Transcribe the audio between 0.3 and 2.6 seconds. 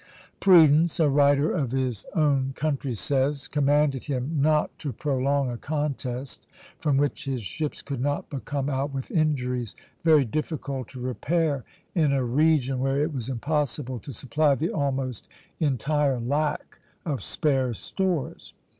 "Prudence," a writer of his own